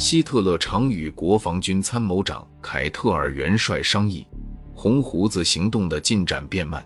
[0.00, 4.26] 希特勒常与国防军参谋长凯特尔元帅商议，
[4.74, 6.82] 红胡子行动的进展变慢。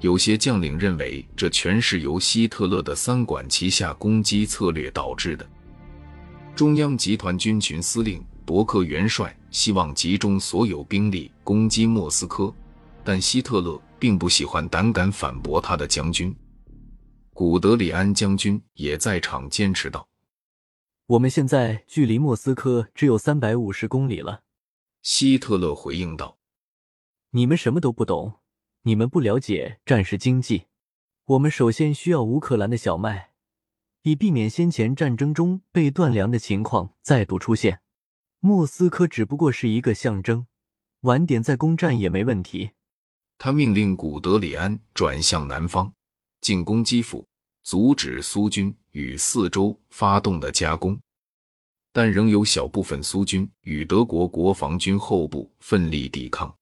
[0.00, 5.46] 有些将领认为，这全是由希特勒的三管齐下攻击策略导致的。
[6.56, 12.50] 中央集团军群司令伯克元帅希望集中所有兵力攻击莫斯科，
[13.04, 16.34] 但希特勒并不喜欢胆敢反驳他的将军。
[17.34, 20.08] 古德里安将军也在场坚持道
[21.06, 24.42] ：“我们现在距离莫斯科只有三百五十公里了。”
[25.02, 26.38] 希特勒回应道
[27.30, 28.40] ：“你们什么都不懂。”
[28.86, 30.66] 你们不了解战时经济，
[31.24, 33.30] 我们首先需要乌克兰的小麦，
[34.02, 37.80] 以避免先前战争中被断粮的情况再度出现。
[38.40, 40.46] 莫斯科只不过是一个象征，
[41.00, 42.72] 晚点再攻占也没问题。
[43.38, 45.94] 他命令古德里安转向南方，
[46.42, 47.26] 进攻基辅，
[47.62, 50.96] 阻止苏军与四周发动的夹攻，
[51.92, 56.56] 但仍有小部分苏军与德国国防军后部奋力抵抗。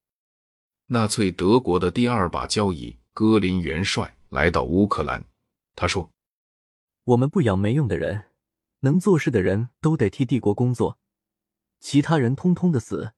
[0.86, 5.22] 纳粹德国的第二把交椅戈林元帅来到乌克兰，
[5.76, 6.10] 他说
[7.04, 8.24] ：“我们不养没用的人，
[8.80, 10.98] 能做事的人都得替帝国工作，
[11.80, 13.12] 其他人通通的死。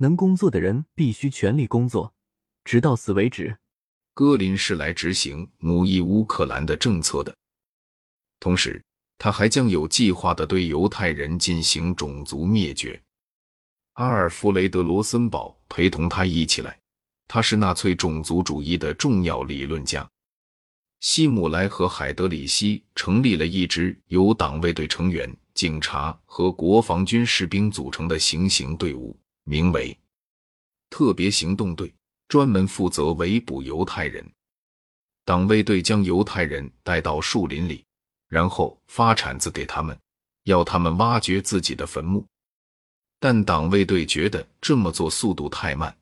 [0.00, 2.14] 能工作的人必须全力工作，
[2.64, 3.58] 直到死为止。”
[4.12, 7.34] 戈林是来执行奴役乌克兰的政策的，
[8.40, 8.82] 同时
[9.18, 13.00] 他还将有计划的对犹太人进行种族灭绝。
[13.94, 16.78] 阿尔弗雷德·罗森堡陪同他一起来。
[17.30, 20.08] 他是纳粹种族主义的重要理论家。
[21.00, 29.94] 希姆莱和海德里希成立了一支由党卫队成员、警察和国防军士兵组成的行刑队伍，名为
[30.88, 31.94] “特别行动队”，
[32.28, 34.26] 专门负责围捕犹太人。
[35.26, 37.84] 党卫队将犹太人带到树林里，
[38.28, 39.98] 然后发铲子给他们，
[40.44, 42.24] 要他们挖掘自己的坟墓。
[43.18, 45.96] 但党卫队觉得这么做速度太慢，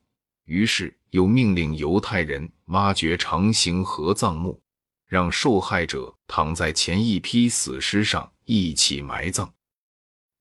[0.44, 0.94] 于是。
[1.10, 4.60] 又命令犹太人挖掘长形合葬墓，
[5.06, 9.50] 让受害者躺在前一批死尸上一起埋葬。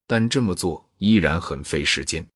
[0.06, 2.28] 但这么做依然很费时间。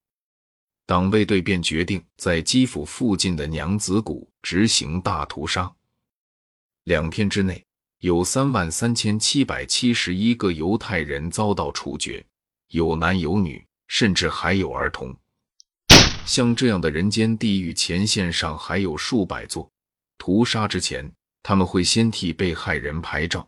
[0.85, 5.69] 党卫队便决定在基辅附近的娘子谷执行大屠杀。
[6.85, 7.65] 两天之内，
[7.99, 12.25] 有三万三千七百七十一个犹太人遭到处决，
[12.69, 15.13] 有男有女，甚至还有儿童。
[16.25, 19.69] 像这样的人间地狱前线上还有数百座。
[20.17, 21.11] 屠杀之前，
[21.43, 23.45] 他们会先替被害人拍照。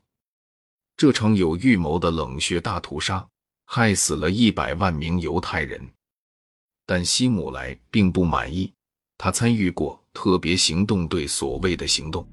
[0.97, 3.25] 这场有预谋的冷血大屠杀
[3.66, 5.81] 害死了一百万名犹太人。
[6.85, 8.73] 但希姆莱并不满意，
[9.18, 12.28] 他参与过特别行动队所谓的行动，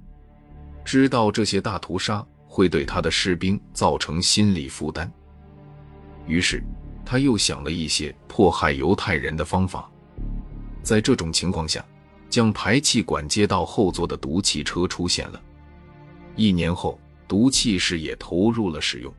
[0.88, 5.06] 知道这些大屠杀会对他的士兵造成心理负担，
[6.26, 6.65] 于是
[7.04, 9.87] 他又想了一些迫害犹太人的方法。
[10.82, 11.84] 在这种情况下，
[12.31, 15.38] 将排气管接到后座的毒气车出现了。
[16.37, 19.12] 一年后，毒气室也投入了使用。